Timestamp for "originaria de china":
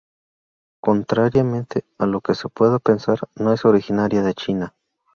3.65-4.73